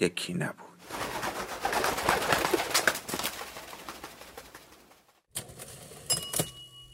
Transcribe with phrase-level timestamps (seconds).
[0.00, 0.68] یکی نبود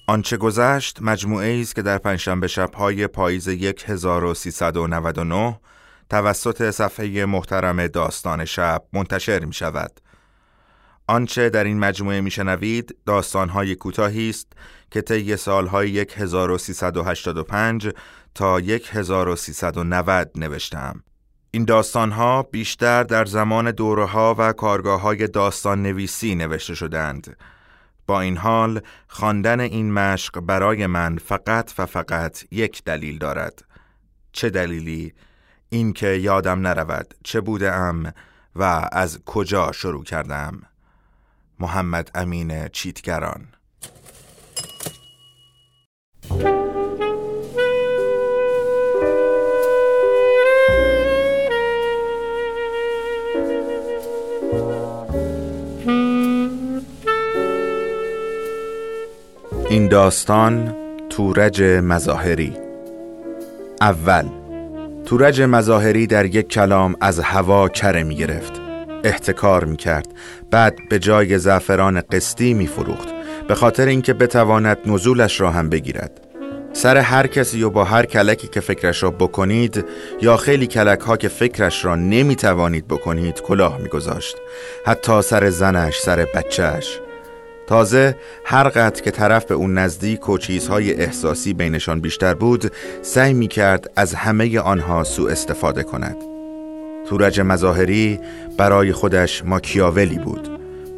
[0.09, 5.61] آنچه گذشت مجموعه است که در پنجشنبه شبهای پاییز 1399
[6.11, 10.01] توسط صفحه محترم داستان شب منتشر می شود.
[11.07, 14.53] آنچه در این مجموعه میشنوید داستانهای کوتاهی است
[14.91, 17.89] که طی سالهای 1385
[18.35, 21.05] تا 1390 نوشتم.
[21.55, 27.37] این داستانها بیشتر در زمان دوره ها و کارگاه های داستان نویسی نوشته شدند.
[28.07, 33.65] با این حال خواندن این مشق برای من فقط و فقط یک دلیل دارد.
[34.33, 35.15] چه دلیلی؟
[35.69, 38.15] این که یادم نرود چه بودم
[38.57, 40.63] و از کجا شروع کردم.
[41.59, 43.47] محمد امین چیتگران
[59.71, 60.75] این داستان
[61.11, 62.53] تورج مظاهری.
[63.81, 64.25] اول
[65.07, 68.61] تورج مظاهری در یک کلام از هوا کره می گرفت
[69.05, 70.07] احتکار می کرد
[70.51, 73.09] بعد به جای زعفران قسطی می فروخت
[73.49, 76.24] به خاطر اینکه بتواند نزولش را هم بگیرد.
[76.75, 79.85] سر هر کسی و با هر کلکی که فکرش را بکنید
[80.23, 84.37] یا خیلی کلک ها که فکرش را نمی توانید بکنید کلاه می گذاشت.
[84.87, 87.01] حتی سر زنش سر بچهش
[87.67, 93.33] تازه هر قدر که طرف به اون نزدیک و چیزهای احساسی بینشان بیشتر بود سعی
[93.33, 96.17] می کرد از همه آنها سوء استفاده کند.
[97.09, 98.21] تورج مظاهری
[98.59, 100.54] برای خودش ماکیاولی بود.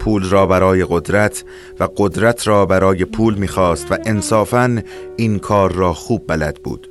[0.06, 1.44] پول را برای قدرت
[1.80, 4.82] و قدرت را برای پول می‌خواست و انصافا
[5.16, 6.90] این کار را خوب بلد بود.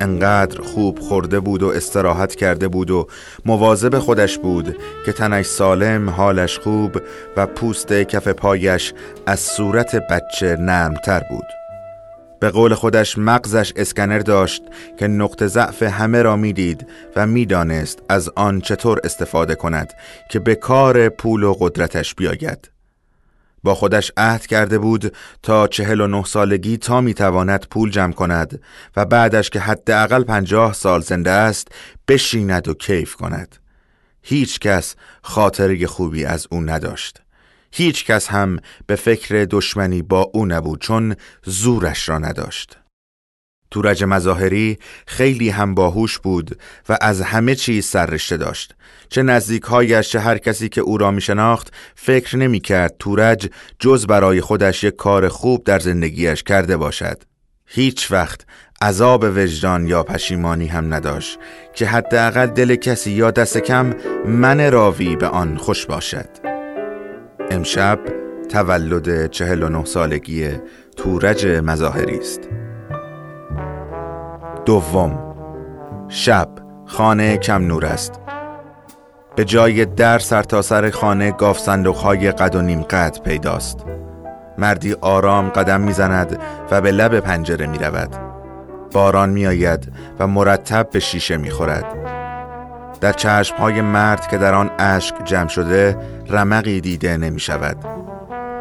[0.00, 3.06] انقدر خوب خورده بود و استراحت کرده بود و
[3.46, 4.76] مواظب خودش بود
[5.06, 7.02] که تنش سالم حالش خوب
[7.36, 8.94] و پوست کف پایش
[9.26, 11.61] از صورت بچه نرمتر بود.
[12.42, 14.62] به قول خودش مغزش اسکنر داشت
[14.98, 16.86] که نقطه ضعف همه را می‌دید
[17.16, 19.92] و می‌دانست از آن چطور استفاده کند
[20.30, 22.70] که به کار پول و قدرتش بیاید.
[23.62, 28.60] با خودش عهد کرده بود تا چهل و نه سالگی تا می‌تواند پول جمع کند
[28.96, 31.68] و بعدش که حداقل پنجاه سال زنده است
[32.08, 33.56] بشیند و کیف کند.
[34.22, 37.22] هیچ کس خاطری خوبی از او نداشت.
[37.72, 42.78] هیچ کس هم به فکر دشمنی با او نبود چون زورش را نداشت.
[43.70, 48.74] تورج مظاهری خیلی هم باهوش بود و از همه چیز سررشته داشت.
[49.08, 54.06] چه نزدیکهایش چه هر کسی که او را می شناخت فکر نمی کرد تورج جز
[54.06, 57.22] برای خودش یک کار خوب در زندگیش کرده باشد.
[57.66, 58.46] هیچ وقت
[58.82, 61.38] عذاب وجدان یا پشیمانی هم نداشت
[61.74, 63.94] که حداقل دل کسی یا دست کم
[64.26, 66.51] من راوی به آن خوش باشد.
[67.50, 67.98] امشب
[68.48, 70.50] تولد 49 سالگی
[70.96, 72.40] تورج مظاهری است.
[74.64, 75.34] دوم
[76.08, 76.48] شب
[76.86, 78.20] خانه کم نور است.
[79.36, 83.84] به جای در سرتاسر سر خانه گاف صندوق های قد و نیم قد پیداست.
[84.58, 86.38] مردی آرام قدم می‌زند
[86.70, 88.16] و به لب پنجره می رود
[88.92, 92.01] باران می آید و مرتب به شیشه می خورد
[93.02, 95.96] در چشم های مرد که در آن اشک جمع شده
[96.28, 97.76] رمقی دیده نمی شود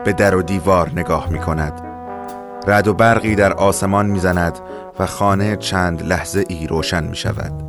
[0.04, 1.82] به در و دیوار نگاه می کند
[2.68, 4.60] رد و برقی در آسمان می زند
[5.00, 7.64] و خانه چند لحظه ای روشن می شود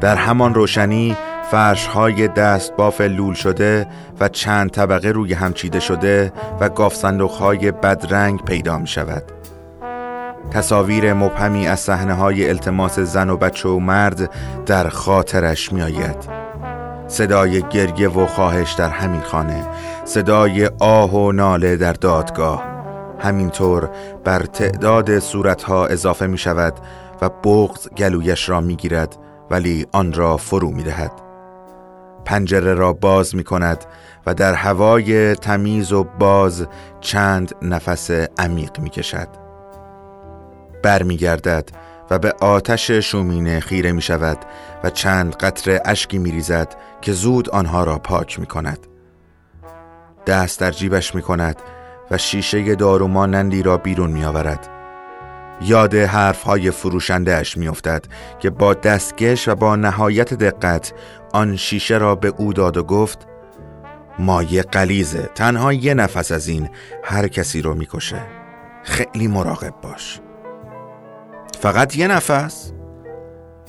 [0.00, 1.16] در همان روشنی
[1.50, 3.86] فرش های دست باف لول شده
[4.20, 7.04] و چند طبقه روی هم چیده شده و گاف
[7.40, 9.35] های بدرنگ پیدا می شود
[10.50, 14.30] تصاویر مبهمی از صحنه های التماس زن و بچه و مرد
[14.66, 16.16] در خاطرش می آید
[17.08, 19.66] صدای گریه و خواهش در همین خانه
[20.04, 22.76] صدای آه و ناله در دادگاه.
[23.18, 23.90] همینطور
[24.24, 26.74] بر تعداد صورتها اضافه می شود
[27.22, 29.16] و بغض گلویش را می گیرد
[29.50, 31.12] ولی آن را فرو می دهد
[32.24, 33.84] پنجره را باز می کند
[34.26, 36.66] و در هوای تمیز و باز
[37.00, 39.45] چند نفس عمیق می کشد
[40.82, 41.70] برمیگردد
[42.10, 44.38] و به آتش شومینه خیره می شود
[44.84, 48.86] و چند قطره اشکی می ریزد که زود آنها را پاک می کند.
[50.26, 51.56] دست در جیبش می کند
[52.10, 54.68] و شیشه دارو مانندی را بیرون می آورد.
[55.60, 58.04] یاد حرف های فروشنده اش می افتد
[58.38, 60.92] که با دستکش و با نهایت دقت
[61.32, 63.26] آن شیشه را به او داد و گفت
[64.18, 66.68] مایه قلیزه تنها یه نفس از این
[67.04, 68.22] هر کسی رو می‌کشه
[68.82, 70.20] خیلی مراقب باش
[71.60, 72.72] فقط یه نفس؟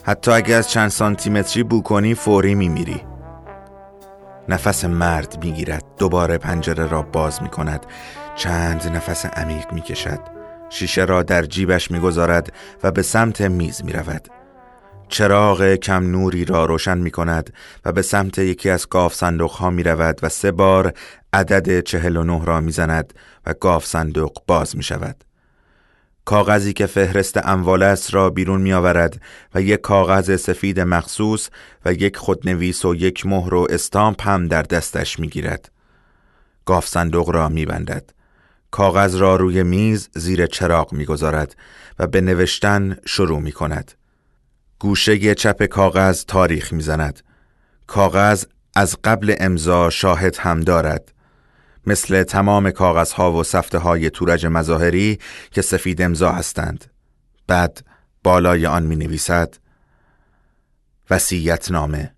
[0.04, 3.02] حتی اگه از چند سانتیمتری بو کنی فوری میمیری.
[4.50, 7.86] نفس مرد می‌گیرد دوباره پنجره را باز می کند
[8.36, 10.20] چند نفس عمیق می کشد
[10.70, 12.54] شیشه را در جیبش می‌گذارد
[12.84, 14.28] و به سمت میز می رود
[15.08, 17.54] چراغ کم نوری را روشن می کند
[17.86, 20.94] و به سمت یکی از گاف صندوق ها می رود و سه بار
[21.34, 23.14] عدد چهل و نه را می زند
[23.46, 25.24] و گاف صندوق باز می شود.
[26.28, 29.22] کاغذی که فهرست اموال است را بیرون می آورد
[29.56, 31.50] و یک کاغذ سفید مخصوص
[31.86, 35.72] و یک خودنویس و یک مهر و استامپ هم در دستش می گیرد.
[36.66, 38.10] گاف صندوق را می بندد.
[38.72, 41.56] کاغذ را روی میز زیر چراغ می گذارد
[42.00, 43.92] و به نوشتن شروع می کند.
[44.80, 47.22] گوشه چپ کاغذ تاریخ می‌زند.
[47.88, 48.46] کاغذ
[48.76, 51.14] از قبل امضا شاهد هم دارد.
[51.88, 55.20] مثل تمام کاغذها و سفته های تورج مظاهری
[55.52, 56.86] که سفید امضا هستند.
[57.48, 57.84] بعد
[58.24, 59.56] بالای آن می نویسد
[61.10, 62.12] وسیعت نامه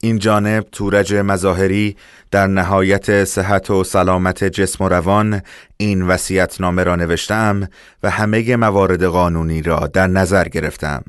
[0.00, 1.96] این جانب تورج مظاهری
[2.30, 5.42] در نهایت صحت و سلامت جسم و روان
[5.76, 7.68] این وسیعت نامه را نوشتم
[8.02, 11.02] و همه موارد قانونی را در نظر گرفتم.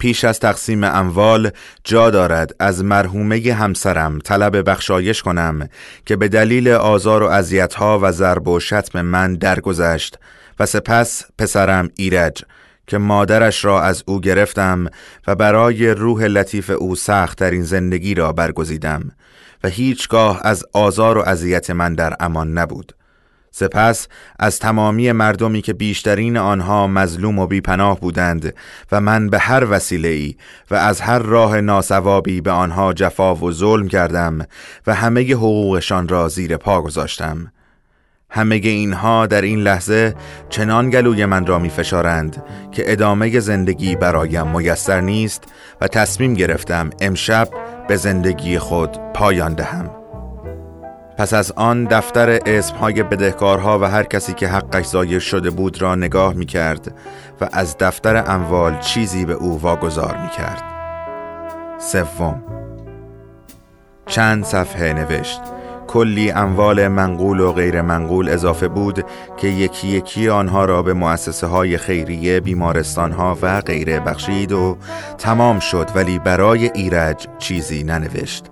[0.00, 1.50] پیش از تقسیم اموال
[1.84, 5.68] جا دارد از مرحومه همسرم طلب بخشایش کنم
[6.06, 10.18] که به دلیل آزار و اذیت‌ها و ضرب و شتم من درگذشت
[10.60, 12.42] و سپس پسرم ایرج
[12.86, 14.86] که مادرش را از او گرفتم
[15.26, 19.10] و برای روح لطیف او سخت ترین زندگی را برگزیدم
[19.64, 22.92] و هیچگاه از آزار و اذیت من در امان نبود.
[23.50, 24.08] سپس
[24.38, 28.54] از تمامی مردمی که بیشترین آنها مظلوم و بیپناه بودند
[28.92, 30.34] و من به هر وسیله ای
[30.70, 34.46] و از هر راه ناسوابی به آنها جفا و ظلم کردم
[34.86, 37.52] و همه حقوقشان را زیر پا گذاشتم.
[38.30, 40.14] همه اینها در این لحظه
[40.48, 42.42] چنان گلوی من را می فشارند
[42.72, 45.44] که ادامه زندگی برایم میسر نیست
[45.80, 47.48] و تصمیم گرفتم امشب
[47.88, 49.99] به زندگی خود پایان دهم.
[51.20, 55.94] پس از آن دفتر اسمهای بدهکارها و هر کسی که حقش ضایع شده بود را
[55.94, 56.94] نگاه می کرد
[57.40, 60.62] و از دفتر اموال چیزی به او واگذار می کرد.
[61.78, 62.42] سوم.
[64.06, 65.40] چند صفحه نوشت.
[65.86, 69.04] کلی اموال منقول و غیر منقول اضافه بود
[69.36, 74.76] که یکی یکی آنها را به مؤسسه های خیریه بیمارستان ها و غیره بخشید و
[75.18, 78.49] تمام شد ولی برای ایرج چیزی ننوشت.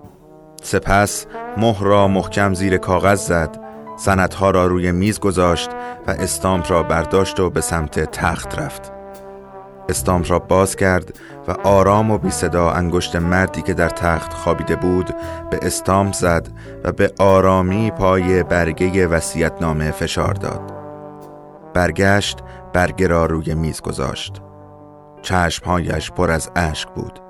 [0.69, 1.27] سپس
[1.57, 3.59] مهر را محکم زیر کاغذ زد
[3.97, 5.71] سندها را روی میز گذاشت
[6.07, 8.93] و استامپ را برداشت و به سمت تخت رفت.
[9.89, 11.19] استامپ را باز کرد
[11.49, 15.07] و آرام و بی صدا انگشت مردی که در تخت خوابیده بود
[15.51, 16.49] به استامپ زد
[16.85, 20.73] و به آرامی پای برگه وسیعت نامه فشار داد.
[21.75, 22.39] برگشت
[22.73, 24.43] برگه را روی میز گذاشت.
[25.23, 27.28] چشمهایش پر از اشک بود.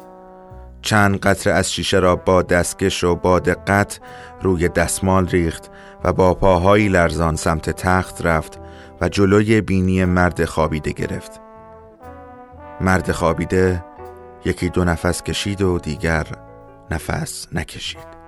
[0.82, 4.00] چند قطره از شیشه را با دستکش و با دقت
[4.42, 5.70] روی دستمال ریخت
[6.04, 8.61] و با پاهایی لرزان سمت تخت رفت
[9.00, 11.40] و جلوی بینی مرد خوابیده گرفت.
[12.80, 13.85] مرد خوابیده
[14.44, 16.26] یکی دو نفس کشید و دیگر
[16.90, 18.18] نفس نکشید.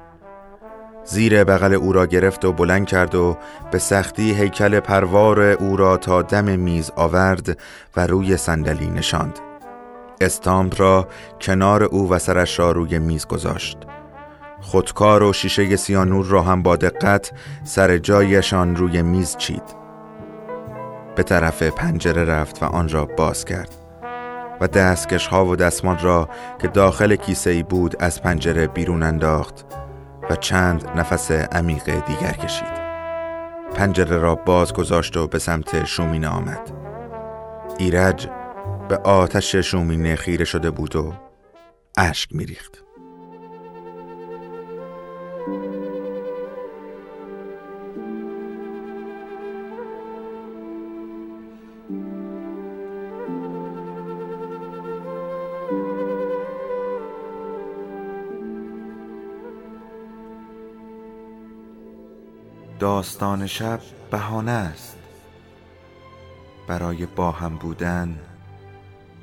[1.04, 3.36] زیر بغل او را گرفت و بلند کرد و
[3.70, 7.58] به سختی هیکل پروار او را تا دم میز آورد
[7.96, 9.49] و روی صندلی نشاند.
[10.20, 11.08] استامپ را
[11.40, 13.78] کنار او و سرش را روی میز گذاشت.
[14.60, 17.32] خودکار و شیشه سیانور را هم با دقت
[17.64, 19.80] سر جایشان روی میز چید.
[21.16, 23.74] به طرف پنجره رفت و آن را باز کرد
[24.60, 29.64] و دستکش ها و دستمان را که داخل کیسه ای بود از پنجره بیرون انداخت
[30.30, 32.80] و چند نفس عمیق دیگر کشید.
[33.74, 36.70] پنجره را باز گذاشت و به سمت شومینه آمد.
[37.78, 38.28] ایرج
[38.90, 41.14] به آتش شومینه خیره شده بود و
[41.98, 42.82] اشک میریخت.
[62.78, 63.80] داستان شب
[64.10, 64.96] بهانه است
[66.68, 68.29] برای با هم بودن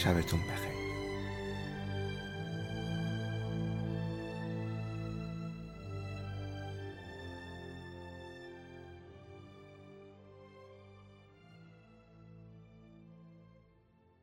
[0.00, 0.79] شبتون بخیر.